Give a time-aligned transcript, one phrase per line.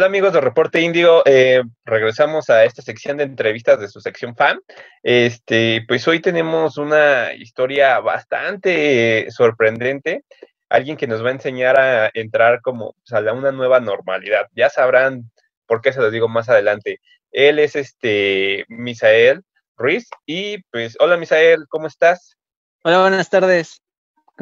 [0.00, 4.34] Hola amigos de Reporte Indio, eh, regresamos a esta sección de entrevistas de su sección
[4.34, 4.58] fan.
[5.02, 10.24] Este, pues hoy tenemos una historia bastante sorprendente,
[10.70, 14.46] alguien que nos va a enseñar a entrar como pues, a una nueva normalidad.
[14.52, 15.30] Ya sabrán
[15.66, 17.02] por qué se los digo más adelante.
[17.30, 19.42] Él es este Misael
[19.76, 22.38] Ruiz y pues hola Misael, ¿cómo estás?
[22.84, 23.82] Hola, buenas tardes.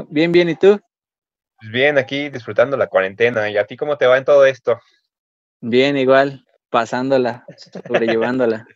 [0.08, 0.80] Bien, bien, ¿y tú?
[1.58, 3.50] Pues bien, aquí disfrutando la cuarentena.
[3.50, 4.78] ¿Y a ti cómo te va en todo esto?
[5.60, 7.44] Bien, igual, pasándola,
[7.86, 8.66] sobrellevándola.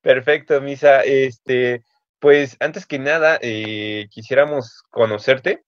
[0.00, 1.02] Perfecto, Misa.
[1.02, 1.82] Este,
[2.18, 5.62] pues antes que nada, eh, quisiéramos conocerte,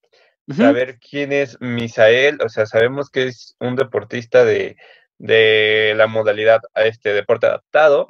[0.54, 2.38] saber quién es Misael.
[2.44, 4.76] O sea, sabemos que es un deportista de,
[5.18, 8.08] de la modalidad a este deporte adaptado,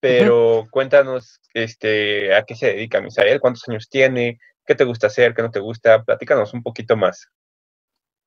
[0.00, 5.34] pero cuéntanos este, a qué se dedica Misael, cuántos años tiene, qué te gusta hacer,
[5.34, 6.02] qué no te gusta.
[6.04, 7.28] Platícanos un poquito más.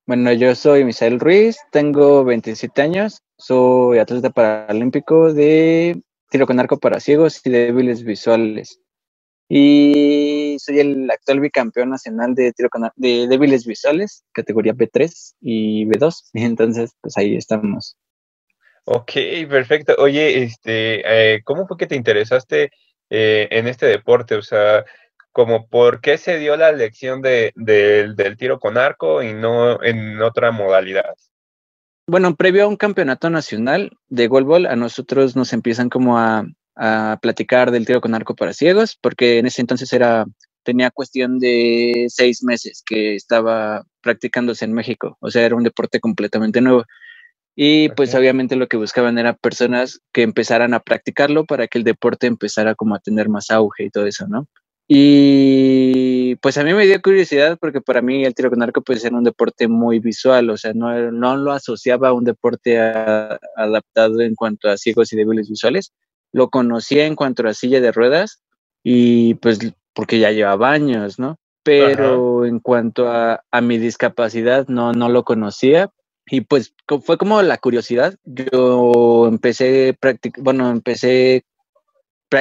[0.08, 6.00] Bueno, yo soy Misael Ruiz, tengo 27 años, soy atleta paralímpico de
[6.30, 8.80] tiro con arco para ciegos y débiles visuales.
[9.50, 15.84] Y soy el actual bicampeón nacional de tiro con de débiles visuales, categoría B3 y
[15.84, 16.14] B2.
[16.32, 17.98] Entonces, pues ahí estamos.
[18.84, 19.12] Ok,
[19.50, 19.94] perfecto.
[19.98, 22.70] Oye, este, eh, ¿cómo fue que te interesaste
[23.10, 24.36] eh, en este deporte?
[24.36, 24.86] O sea,
[25.38, 30.20] como por qué se dio la elección de, del tiro con arco y no en
[30.20, 31.14] otra modalidad.
[32.08, 36.44] Bueno, previo a un campeonato nacional de golbol, a nosotros nos empiezan como a,
[36.74, 40.26] a, platicar del tiro con arco para ciegos, porque en ese entonces era
[40.64, 46.00] tenía cuestión de seis meses que estaba practicándose en México, o sea, era un deporte
[46.00, 46.84] completamente nuevo.
[47.54, 51.84] Y pues obviamente lo que buscaban era personas que empezaran a practicarlo para que el
[51.84, 54.48] deporte empezara como a tener más auge y todo eso, ¿no?
[54.90, 59.00] Y pues a mí me dio curiosidad porque para mí el tiro con arco puede
[59.00, 64.22] ser un deporte muy visual, o sea, no, no lo asociaba a un deporte adaptado
[64.22, 65.92] en cuanto a ciegos y débiles visuales.
[66.32, 68.42] Lo conocía en cuanto a silla de ruedas
[68.82, 69.58] y pues
[69.92, 71.36] porque ya llevaba años, ¿no?
[71.64, 75.90] Pero en cuanto a, a, mi discapacidad no, no lo conocía
[76.30, 78.14] y pues fue como la curiosidad.
[78.24, 79.98] Yo empecé,
[80.38, 81.44] bueno, empecé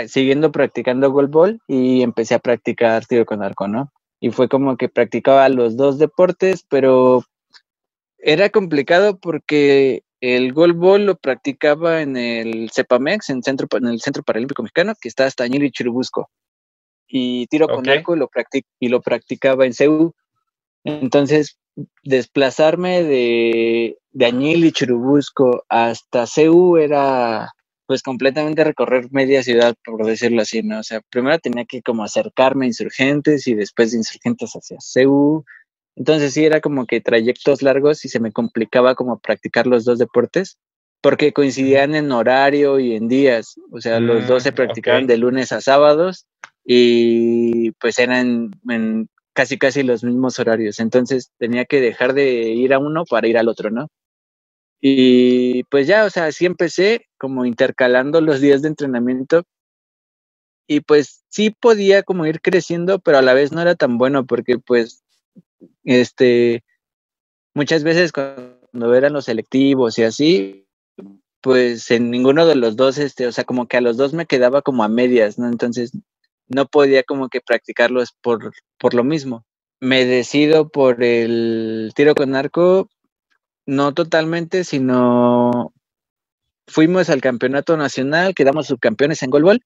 [0.08, 3.92] siguiendo practicando golbol y empecé a practicar tiro con arco, ¿no?
[4.20, 7.24] Y fue como que practicaba los dos deportes, pero
[8.18, 14.24] era complicado porque el golbol lo practicaba en el CEPAMEX, en, centro, en el Centro
[14.24, 16.30] Paralímpico Mexicano, que está hasta Añil y Chirubusco.
[17.08, 18.30] Y tiro con arco lo
[18.80, 20.14] y lo practicaba en CEU.
[20.84, 21.58] Entonces,
[22.04, 27.54] desplazarme de, de Añil y Chirubusco hasta CEU era
[27.88, 30.80] pues completamente recorrer media ciudad, por decirlo así, ¿no?
[30.80, 35.46] O sea, primero tenía que como acercarme a insurgentes y después de insurgentes hacia CEU.
[35.96, 39.98] Entonces sí, era como que trayectos largos y se me complicaba como practicar los dos
[39.98, 40.58] deportes
[41.02, 43.56] porque coincidían en horario y en días.
[43.72, 46.28] O sea, los dos se mm, practicaban de lunes a sábados
[46.66, 50.80] y pues eran en casi casi los mismos horarios.
[50.80, 53.88] Entonces tenía que dejar de ir a uno para ir al otro, ¿no?
[54.82, 59.44] Y pues ya, o sea, así empecé como intercalando los días de entrenamiento
[60.68, 64.26] y pues sí podía como ir creciendo, pero a la vez no era tan bueno
[64.26, 65.04] porque pues
[65.84, 66.64] este
[67.54, 70.68] muchas veces cuando eran los selectivos y así,
[71.42, 74.26] pues en ninguno de los dos, este, o sea, como que a los dos me
[74.26, 75.48] quedaba como a medias, ¿no?
[75.48, 75.92] Entonces
[76.48, 79.46] no podía como que practicarlos por, por lo mismo.
[79.80, 82.90] Me decido por el tiro con arco
[83.66, 85.74] no totalmente, sino
[86.68, 89.62] fuimos al campeonato nacional, quedamos subcampeones en golbol.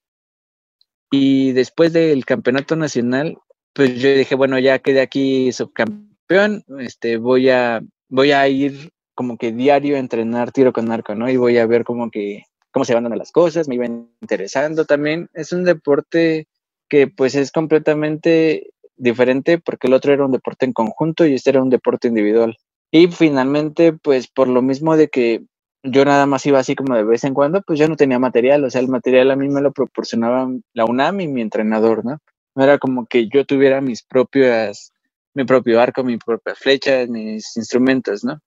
[1.12, 3.38] Y después del campeonato nacional,
[3.74, 9.38] pues yo dije, bueno, ya quedé aquí subcampeón, este, voy a, voy a ir como
[9.38, 11.30] que diario a entrenar tiro con arco, ¿no?
[11.30, 14.86] Y voy a ver como que cómo se van dando las cosas, me iba interesando
[14.86, 15.30] también.
[15.34, 16.48] Es un deporte
[16.90, 21.50] que pues es completamente diferente porque el otro era un deporte en conjunto y este
[21.50, 22.58] era un deporte individual.
[22.92, 25.44] Y finalmente, pues por lo mismo de que
[25.84, 28.64] yo nada más iba así como de vez en cuando, pues yo no tenía material,
[28.64, 32.20] o sea, el material a mí me lo proporcionaba la UNAM y mi entrenador, ¿no?
[32.56, 34.92] No era como que yo tuviera mis propias,
[35.34, 38.40] mi propio arco, mis propias flechas, mis instrumentos, ¿no?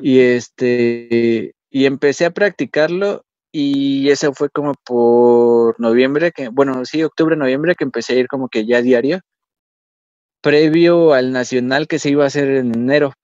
[0.00, 7.02] Y este, y empecé a practicarlo y eso fue como por noviembre, que, bueno, sí,
[7.02, 9.20] octubre, noviembre, que empecé a ir como que ya diario,
[10.42, 13.14] previo al nacional que se iba a hacer en enero,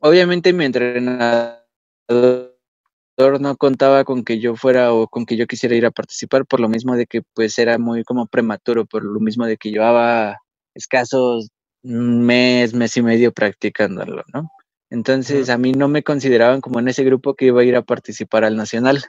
[0.00, 2.47] obviamente mi entrenador
[3.18, 6.60] no contaba con que yo fuera o con que yo quisiera ir a participar por
[6.60, 10.38] lo mismo de que pues era muy como prematuro, por lo mismo de que llevaba
[10.74, 11.48] escasos
[11.82, 14.48] mes, mes y medio practicándolo, ¿no?
[14.90, 17.82] Entonces a mí no me consideraban como en ese grupo que iba a ir a
[17.82, 19.02] participar al nacional.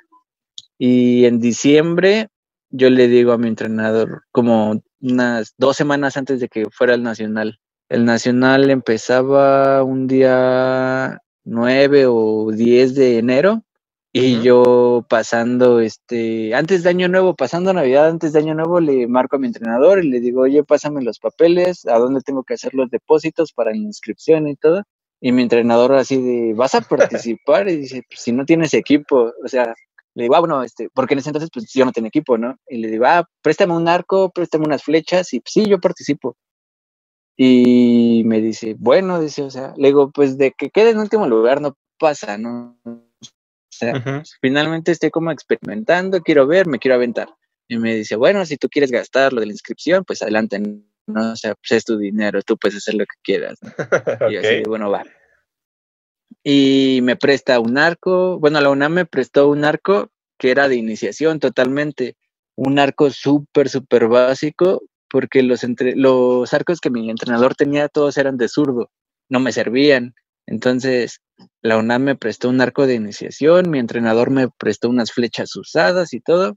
[0.79, 2.29] Y en diciembre
[2.71, 7.03] yo le digo a mi entrenador, como unas dos semanas antes de que fuera el
[7.03, 7.59] nacional,
[7.89, 13.63] el nacional empezaba un día 9 o 10 de enero
[14.19, 19.07] y yo pasando, este, antes de Año Nuevo, pasando Navidad, antes de Año Nuevo, le
[19.07, 22.55] marco a mi entrenador y le digo, oye, pásame los papeles, a dónde tengo que
[22.55, 24.83] hacer los depósitos para la inscripción y todo.
[25.21, 27.69] Y mi entrenador así de, ¿vas a participar?
[27.69, 29.73] y dice, pues si no tienes equipo, o sea,
[30.15, 32.57] le digo, ah, bueno, este, porque en ese entonces pues yo no tenía equipo, ¿no?
[32.67, 36.35] Y le digo, ah, préstame un arco, préstame unas flechas, y pues, sí, yo participo.
[37.37, 41.25] Y me dice, bueno, dice, o sea, le digo, pues de que quede en último
[41.27, 42.77] lugar no pasa, ¿no?
[43.79, 47.29] Sea, finalmente estoy como experimentando, quiero ver, me quiero aventar.
[47.67, 51.31] Y me dice, bueno, si tú quieres gastar lo de la inscripción, pues adelante, ¿no?
[51.31, 53.59] O sea, pues es tu dinero, tú puedes hacer lo que quieras.
[54.31, 55.03] Y así, bueno, va.
[56.43, 60.75] Y me presta un arco, bueno, la UNAM me prestó un arco que era de
[60.75, 62.15] iniciación totalmente,
[62.55, 68.17] un arco súper, súper básico, porque los, entre, los arcos que mi entrenador tenía todos
[68.17, 68.89] eran de zurdo,
[69.29, 70.15] no me servían.
[70.49, 71.21] Entonces,
[71.61, 76.11] la UNAM me prestó un arco de iniciación, mi entrenador me prestó unas flechas usadas
[76.13, 76.55] y todo.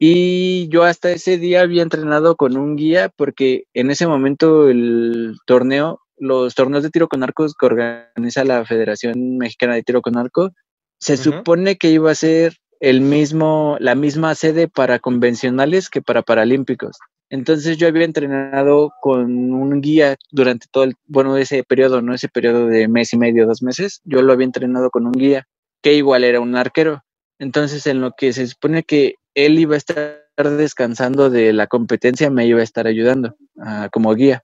[0.00, 5.36] Y yo hasta ese día había entrenado con un guía porque en ese momento el
[5.46, 10.16] torneo, los torneos de tiro con arcos que organiza la Federación Mexicana de Tiro con
[10.18, 10.50] Arco,
[10.98, 16.22] se supone que iba a ser el mismo, la misma sede para convencionales que para
[16.22, 16.96] paralímpicos.
[17.30, 22.14] Entonces yo había entrenado con un guía durante todo el, bueno, ese periodo, ¿no?
[22.14, 25.46] Ese periodo de mes y medio, dos meses, yo lo había entrenado con un guía,
[25.82, 27.02] que igual era un arquero.
[27.38, 32.30] Entonces en lo que se supone que él iba a estar descansando de la competencia,
[32.30, 34.42] me iba a estar ayudando uh, como guía.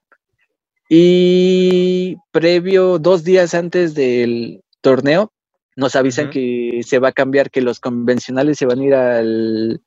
[0.87, 5.33] Y previo, dos días antes del torneo,
[5.75, 9.81] nos avisan que se va a cambiar, que los convencionales se van a ir al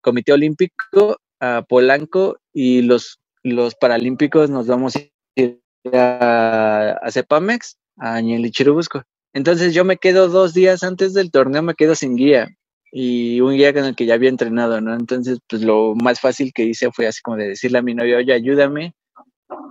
[0.00, 5.00] Comité Olímpico a Polanco y los, los paralímpicos nos vamos a
[5.36, 5.60] ir
[5.92, 8.20] a, a Cepamex, a
[8.50, 9.02] Chirubusco.
[9.32, 12.48] Entonces yo me quedo dos días antes del torneo, me quedo sin guía
[12.96, 14.94] y un guía con el que ya había entrenado, ¿no?
[14.94, 18.18] Entonces, pues lo más fácil que hice fue así como de decirle a mi novia,
[18.18, 18.94] oye, ayúdame.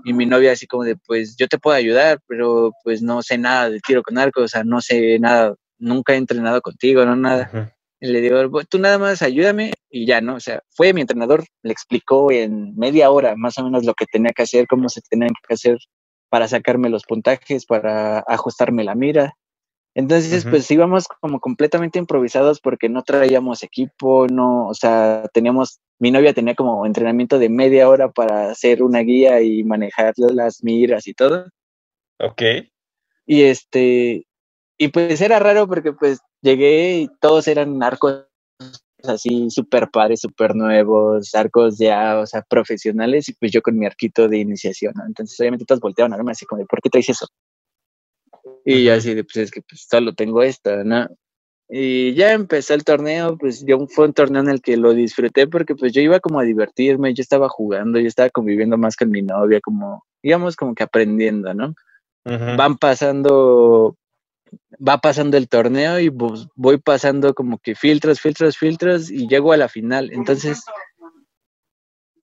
[0.04, 3.38] Y mi novia así como de, pues yo te puedo ayudar, pero pues no sé
[3.38, 7.15] nada de tiro con arco, o sea, no sé nada, nunca he entrenado contigo, no
[7.15, 7.50] nada.
[7.54, 8.38] Y le digo,
[8.70, 10.36] tú nada más ayúdame y ya, ¿no?
[10.36, 14.06] O sea, fue mi entrenador, le explicó en media hora más o menos lo que
[14.06, 15.78] tenía que hacer, cómo se tenía que hacer
[16.30, 19.38] para sacarme los puntajes, para ajustarme la mira.
[19.96, 26.10] Entonces, pues íbamos como completamente improvisados porque no traíamos equipo, no, o sea, teníamos, mi
[26.10, 31.08] novia tenía como entrenamiento de media hora para hacer una guía y manejar las miras
[31.08, 31.48] y todo.
[32.20, 32.42] Ok.
[33.28, 34.26] Y este,
[34.84, 38.26] y pues era raro porque pues llegué y todos eran arcos
[39.04, 43.86] así súper padres, súper nuevos, arcos ya, o sea, profesionales, y pues yo con mi
[43.86, 45.06] arquito de iniciación, ¿no?
[45.06, 47.28] Entonces obviamente todos volteaban a verme así como de, ¿por qué traes eso?
[48.66, 51.08] Y yo así de, pues es que pues solo tengo esto, ¿no?
[51.70, 55.48] Y ya empezó el torneo, pues yo fue un torneo en el que lo disfruté
[55.48, 59.10] porque pues yo iba como a divertirme, yo estaba jugando, yo estaba conviviendo más con
[59.10, 61.74] mi novia, como, digamos, como que aprendiendo, ¿no?
[62.25, 63.98] Van pasando
[64.86, 69.53] va pasando el torneo y pues voy pasando como que filtros, filtros, filtros y llego
[69.53, 70.12] a la final.
[70.13, 70.63] Entonces,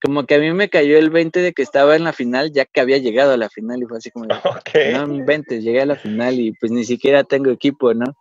[0.02, 2.64] como que a mí me cayó el 20 de que estaba en la final ya
[2.64, 5.96] que había llegado a la final y fue así como, no 20, llegué a la
[5.96, 8.16] final y pues ni siquiera tengo equipo, ¿no?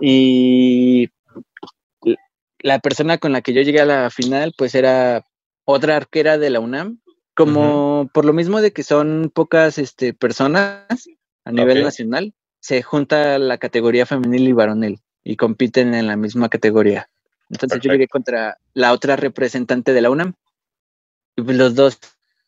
[0.00, 1.10] Y
[2.60, 5.24] la persona con la que yo llegué a la final pues era
[5.64, 7.00] otra arquera de la UNAM,
[7.34, 10.86] como por lo mismo de que son pocas este, personas
[11.44, 16.48] a nivel nacional, se junta la categoría femenil y varonil y compiten en la misma
[16.48, 17.08] categoría.
[17.50, 20.34] Entonces yo llegué contra la otra representante de la UNAM
[21.36, 21.98] y pues los dos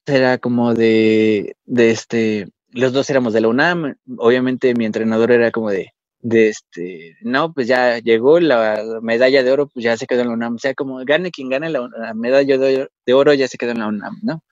[0.06, 5.50] era como de, de este, los dos éramos de la UNAM, obviamente mi entrenador era
[5.50, 10.06] como de, de este, no, pues ya llegó la medalla de oro, pues ya se
[10.06, 13.48] quedó en la UNAM, o sea, como gane quien gane la, medalla de, oro, ya
[13.48, 14.42] se quedó en la UNAM, ¿no?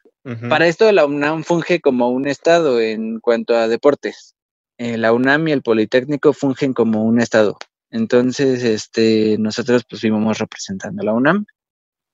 [0.50, 4.34] Para esto la UNAM funge como un estado en cuanto a deportes.
[4.78, 7.58] Eh, la UNAM y el Politécnico fungen como un estado.
[7.90, 11.46] Entonces, este, nosotros pues íbamos representando a la UNAM.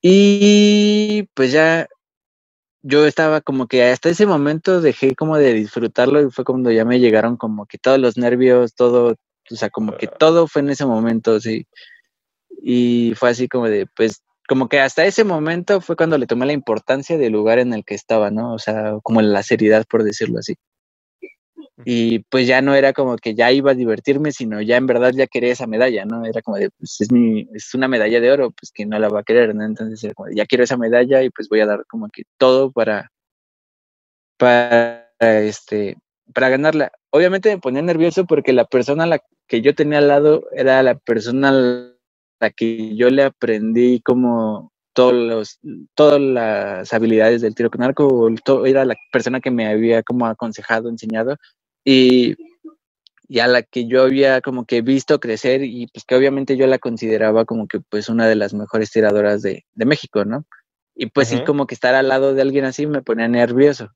[0.03, 1.87] Y pues ya
[2.83, 6.85] yo estaba como que hasta ese momento dejé como de disfrutarlo y fue cuando ya
[6.85, 9.17] me llegaron como que todos los nervios, todo,
[9.51, 11.67] o sea, como que todo fue en ese momento, sí.
[12.63, 16.47] Y fue así como de, pues, como que hasta ese momento fue cuando le tomé
[16.47, 18.55] la importancia del lugar en el que estaba, ¿no?
[18.55, 20.57] O sea, como la seriedad, por decirlo así.
[21.85, 25.13] Y pues ya no era como que ya iba a divertirme, sino ya en verdad
[25.13, 26.25] ya quería esa medalla, ¿no?
[26.25, 27.09] Era como de, pues es,
[27.53, 29.65] es una medalla de oro, pues que no la va a querer, ¿no?
[29.65, 32.23] Entonces era como de, ya quiero esa medalla y pues voy a dar como que
[32.39, 33.11] todo para,
[34.37, 35.97] para, este,
[36.33, 36.93] para ganarla.
[37.11, 40.95] Obviamente me ponía nervioso porque la persona la que yo tenía al lado era la
[40.97, 41.53] persona a
[42.41, 45.59] la que yo le aprendí como todos los,
[45.95, 48.29] todas las habilidades del tiro con arco,
[48.65, 51.37] era la persona que me había como aconsejado, enseñado,
[51.85, 52.37] y,
[53.29, 56.67] y, a la que yo había como que visto crecer y pues que obviamente yo
[56.67, 60.45] la consideraba como que pues una de las mejores tiradoras de, de México, ¿no?
[60.95, 63.91] Y pues sí, como que estar al lado de alguien así me ponía nervioso.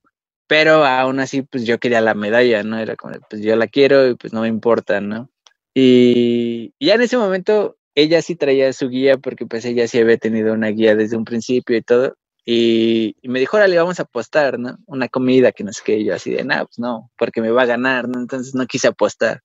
[0.48, 2.78] Pero aún así, pues yo quería la medalla, ¿no?
[2.78, 5.30] Era como, pues yo la quiero y pues no me importa, ¿no?
[5.74, 9.98] Y, y ya en ese momento ella sí traía su guía porque pues ella sí
[9.98, 12.16] había tenido una guía desde un principio y todo.
[12.50, 14.78] Y, me dijo, órale, vamos a apostar, ¿no?
[14.86, 16.02] Una comida que no sé qué.
[16.02, 18.18] yo así de, no, pues no, porque me va a ganar, ¿no?
[18.18, 19.42] Entonces no quise apostar.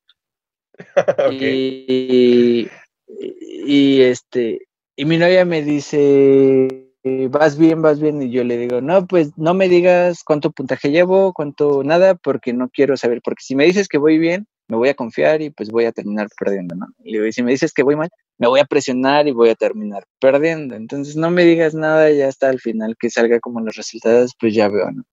[1.30, 2.66] y,
[3.06, 6.94] y, este, y mi novia me dice,
[7.28, 8.22] vas bien, vas bien.
[8.22, 12.54] Y yo le digo, no, pues no me digas cuánto puntaje llevo, cuánto nada, porque
[12.54, 13.20] no quiero saber.
[13.22, 15.92] Porque si me dices que voy bien, me voy a confiar y pues voy a
[15.92, 16.86] terminar perdiendo, ¿no?
[17.04, 20.04] Y si me dices que voy mal, me voy a presionar y voy a terminar
[20.20, 20.74] perdiendo.
[20.74, 24.54] Entonces no me digas nada, ya hasta al final que salga como los resultados, pues
[24.54, 25.04] ya veo, ¿no?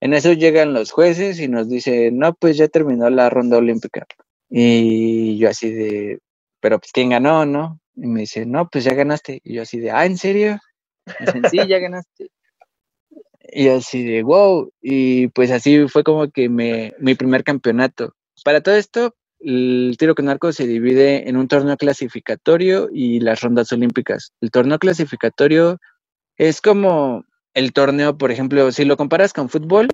[0.00, 4.06] En eso llegan los jueces y nos dicen, no, pues ya terminó la ronda olímpica.
[4.50, 6.18] Y yo así de,
[6.60, 7.80] pero pues ¿quién ganó, no?
[7.96, 9.40] Y me dice, no, pues ya ganaste.
[9.42, 10.58] Y yo así de, ah, ¿en serio?
[11.20, 12.28] Dicen, sí, ya ganaste.
[13.40, 14.70] Y así de, wow.
[14.82, 18.14] Y pues así fue como que me, mi primer campeonato.
[18.42, 23.42] Para todo esto, el tiro con arco se divide en un torneo clasificatorio y las
[23.42, 24.32] rondas olímpicas.
[24.40, 25.78] El torneo clasificatorio
[26.36, 29.88] es como el torneo, por ejemplo, si lo comparas con fútbol,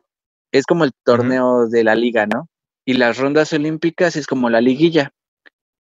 [0.52, 2.48] es como el torneo de la liga, ¿no?
[2.84, 5.12] Y las rondas olímpicas es como la liguilla.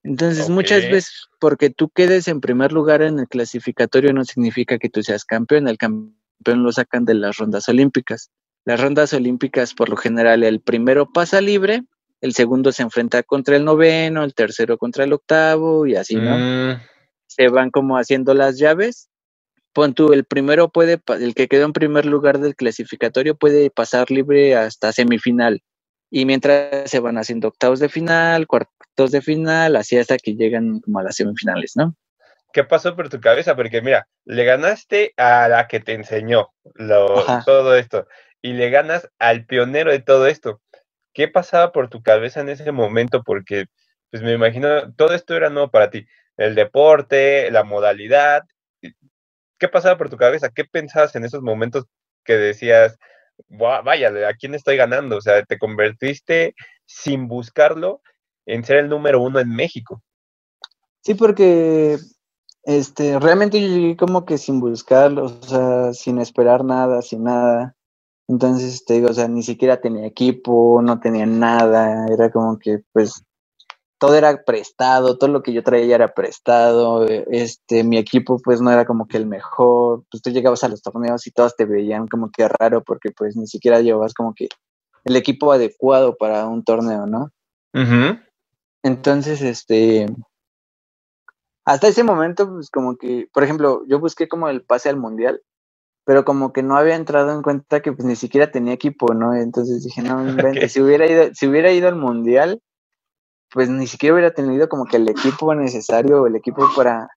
[0.04, 4.88] Entonces, muchas veces, porque tú quedes en primer lugar en el clasificatorio no significa que
[4.88, 5.68] tú seas campeón.
[5.68, 8.30] El campeón lo sacan de las rondas olímpicas.
[8.64, 11.84] Las rondas olímpicas, por lo general, el primero pasa libre
[12.22, 16.38] el segundo se enfrenta contra el noveno, el tercero contra el octavo y así, ¿no?
[16.38, 16.80] Mm.
[17.26, 19.10] Se van como haciendo las llaves.
[19.72, 24.10] Pon tú, el primero puede, el que quedó en primer lugar del clasificatorio puede pasar
[24.10, 25.62] libre hasta semifinal.
[26.10, 30.80] Y mientras se van haciendo octavos de final, cuartos de final, así hasta que llegan
[30.80, 31.96] como a las semifinales, ¿no?
[32.52, 33.56] ¿Qué pasó por tu cabeza?
[33.56, 36.50] Porque mira, le ganaste a la que te enseñó
[37.46, 38.06] todo esto
[38.42, 40.60] y le ganas al pionero de todo esto.
[41.12, 43.22] ¿Qué pasaba por tu cabeza en ese momento?
[43.22, 43.66] Porque,
[44.10, 46.06] pues me imagino, todo esto era nuevo para ti.
[46.36, 48.42] El deporte, la modalidad.
[49.58, 50.50] ¿Qué pasaba por tu cabeza?
[50.50, 51.84] ¿Qué pensabas en esos momentos
[52.24, 52.98] que decías,
[53.48, 55.16] vaya, ¿a quién estoy ganando?
[55.16, 56.54] O sea, te convertiste
[56.86, 58.00] sin buscarlo
[58.46, 60.02] en ser el número uno en México.
[61.00, 61.98] Sí, porque
[62.64, 67.76] este, realmente yo llegué como que sin buscarlo, o sea, sin esperar nada, sin nada.
[68.28, 72.82] Entonces, te digo, o sea, ni siquiera tenía equipo, no tenía nada, era como que,
[72.92, 73.24] pues,
[73.98, 78.60] todo era prestado, todo lo que yo traía era prestado, e, este, mi equipo, pues,
[78.60, 81.66] no era como que el mejor, pues, tú llegabas a los torneos y todos te
[81.66, 84.48] veían como que raro, porque, pues, ni siquiera llevabas como que
[85.04, 87.30] el equipo adecuado para un torneo, ¿no?
[88.82, 90.06] Entonces, este,
[91.64, 95.40] hasta ese momento, pues, como que, por ejemplo, yo busqué como el pase al mundial,
[96.04, 99.34] pero como que no había entrado en cuenta que pues ni siquiera tenía equipo, ¿no?
[99.34, 100.24] Entonces dije, no,
[100.68, 102.60] si hubiera ido, si hubiera ido al mundial,
[103.50, 107.08] pues ni siquiera hubiera tenido como que el equipo necesario, el equipo para,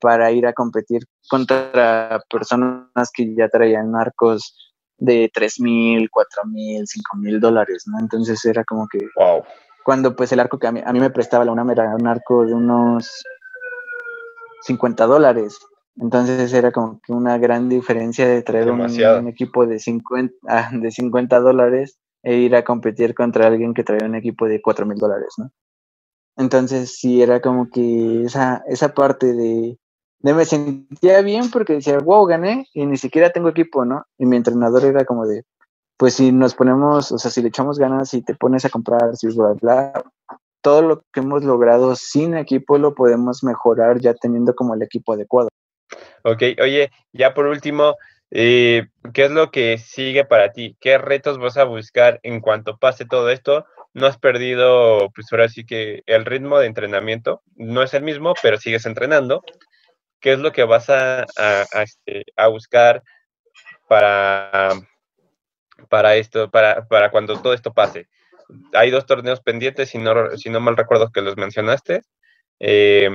[0.00, 4.56] para ir a competir contra personas que ya traían arcos
[4.96, 7.98] de tres mil, cuatro mil, cinco mil dólares, ¿no?
[8.00, 9.06] Entonces era como que
[9.84, 12.06] cuando pues el arco que a mí, a mí me prestaba la UNAM era un
[12.06, 13.22] arco de unos
[14.62, 15.58] 50 dólares
[15.96, 18.82] entonces era como que una gran diferencia de traer un,
[19.28, 24.06] equipo de 50, ah, de 50 dólares e ir a competir contra alguien que traía
[24.06, 25.50] un equipo de 4 mil dólares, ¿no?
[26.36, 29.78] Entonces sí era como que esa, esa parte de,
[30.18, 34.04] de me sentía bien porque decía, wow, gané y ni siquiera tengo equipo, ¿no?
[34.18, 35.44] Y mi entrenador era como de,
[35.96, 39.16] pues si nos ponemos, o sea, si le echamos ganas y te pones a comprar,
[39.16, 39.92] si bla, bla,
[40.60, 45.12] todo lo que hemos logrado sin equipo lo podemos mejorar ya teniendo como el equipo
[45.12, 45.50] adecuado.
[46.22, 47.96] Ok, oye, ya por último,
[48.30, 50.76] eh, ¿qué es lo que sigue para ti?
[50.80, 53.66] ¿Qué retos vas a buscar en cuanto pase todo esto?
[53.92, 58.34] No has perdido, pues ahora sí que el ritmo de entrenamiento no es el mismo,
[58.42, 59.42] pero sigues entrenando.
[60.20, 63.02] ¿Qué es lo que vas a, a, este, buscar
[63.88, 64.70] para,
[65.88, 68.08] para esto, para, para cuando todo esto pase?
[68.72, 72.02] hay dos torneos pendientes, si no, si no mal recuerdo que los mencionaste.
[72.60, 73.10] Eh,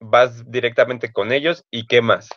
[0.00, 2.30] ¿Vas directamente con ellos y qué más?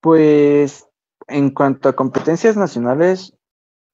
[0.00, 0.86] Pues
[1.28, 3.34] en cuanto a competencias nacionales,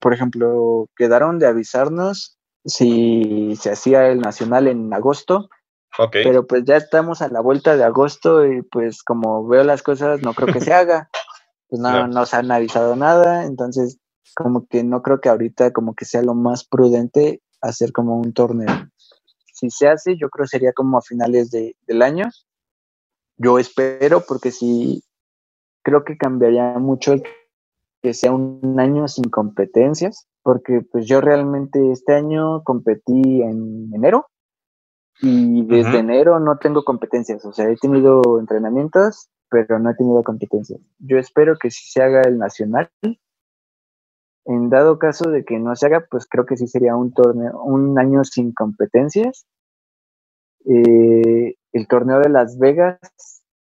[0.00, 5.48] por ejemplo, quedaron de avisarnos si se hacía el nacional en agosto.
[6.12, 10.22] Pero pues ya estamos a la vuelta de agosto y pues como veo las cosas
[10.22, 11.08] no creo que se haga.
[11.68, 13.98] Pues no nos han avisado nada, entonces
[14.34, 18.32] como que no creo que ahorita como que sea lo más prudente hacer como un
[18.32, 18.88] torneo.
[19.58, 22.26] Si se hace, yo creo sería como a finales de, del año.
[23.36, 25.02] Yo espero porque si
[25.82, 27.14] creo que cambiaría mucho
[28.00, 34.28] que sea un año sin competencias, porque pues yo realmente este año competí en enero
[35.20, 40.22] y desde enero no tengo competencias, o sea, he tenido entrenamientos, pero no he tenido
[40.22, 40.80] competencias.
[41.00, 42.88] Yo espero que si se haga el nacional.
[44.48, 47.62] En dado caso de que no se haga, pues creo que sí sería un torneo,
[47.62, 49.46] un año sin competencias.
[50.64, 52.98] Eh, el torneo de Las Vegas,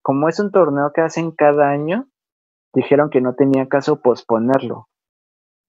[0.03, 2.09] como es un torneo que hacen cada año,
[2.73, 4.89] dijeron que no tenía caso posponerlo,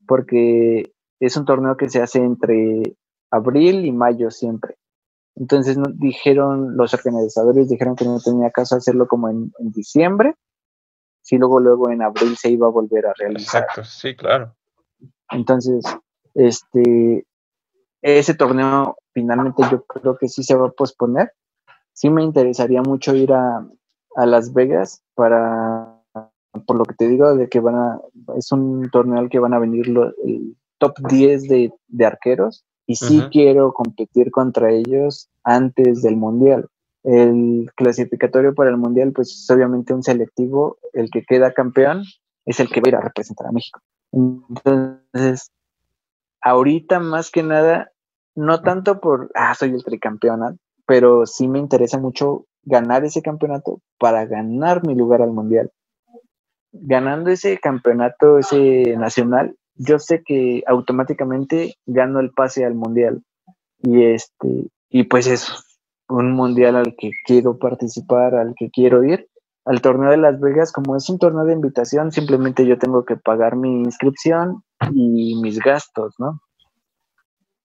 [0.06, 2.96] porque es un torneo que se hace entre
[3.32, 4.76] abril y mayo siempre.
[5.36, 10.36] Entonces dijeron, los organizadores dijeron que no tenía caso hacerlo como en, en, diciembre,
[11.24, 13.64] si luego luego en abril se iba a volver a realizar.
[13.64, 14.56] Exacto, sí, claro.
[15.32, 15.84] Entonces,
[16.34, 17.26] este,
[18.02, 21.32] ese torneo finalmente yo creo que sí se va a posponer.
[21.94, 23.68] Sí me interesaría mucho ir a,
[24.16, 26.00] a Las Vegas para
[26.66, 28.02] por lo que te digo, de que van a,
[28.36, 32.66] es un torneo al que van a venir los, el top 10 de, de arqueros
[32.88, 36.68] y sí quiero competir contra ellos antes del mundial.
[37.04, 42.04] El clasificatorio para el mundial, pues es obviamente un selectivo, el que queda campeón
[42.46, 43.80] es el que va a ir a representar a México.
[44.12, 44.99] Entonces,
[46.42, 47.92] ahorita más que nada,
[48.36, 53.82] no tanto por, ah, soy el tricampeón, pero sí me interesa mucho ganar ese campeonato
[53.98, 55.72] para ganar mi lugar al mundial
[56.72, 63.24] ganando ese campeonato, ese nacional, yo sé que automáticamente gano el pase al mundial.
[63.82, 65.52] Y este, y pues es
[66.10, 69.28] un mundial al que quiero participar, al que quiero ir.
[69.66, 73.18] Al torneo de Las Vegas, como es un torneo de invitación, simplemente yo tengo que
[73.18, 74.64] pagar mi inscripción
[74.94, 76.42] y mis gastos, ¿no?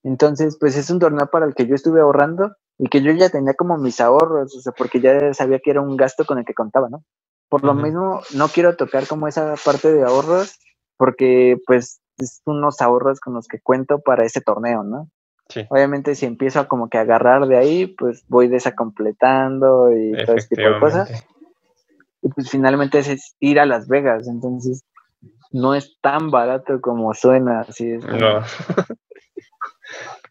[0.02, 3.30] Entonces, pues es un torneo para el que yo estuve ahorrando y que yo ya
[3.30, 6.44] tenía como mis ahorros, o sea, porque ya sabía que era un gasto con el
[6.44, 7.04] que contaba, ¿no?
[7.48, 10.58] Por lo mismo, no quiero tocar como esa parte de ahorros,
[10.96, 15.08] porque pues es unos ahorros con los que cuento para ese torneo, ¿no?
[15.48, 15.64] Sí.
[15.68, 20.48] Obviamente si empiezo a como que agarrar de ahí, pues voy desacompletando y todo ese
[20.48, 21.26] tipo de cosas.
[22.22, 24.82] Y pues finalmente es ir a Las Vegas, entonces
[25.54, 28.04] no es tan barato como suena, así es.
[28.04, 28.42] No.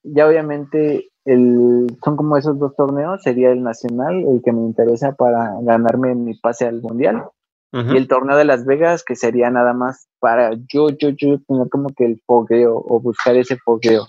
[0.04, 5.14] ya obviamente el, son como esos dos torneos, sería el nacional, el que me interesa
[5.14, 7.24] para ganarme mi pase al mundial,
[7.72, 11.70] y el torneo de Las Vegas, que sería nada más para yo, yo, yo tener
[11.70, 14.06] como que el fogueo o buscar ese fogueo.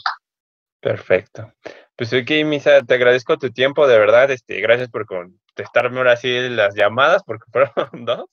[0.80, 1.50] Perfecto.
[1.96, 6.28] Pues ok, Misa, te agradezco tu tiempo, de verdad, este, gracias por contestarme ahora sí
[6.50, 8.26] las llamadas, porque fueron dos.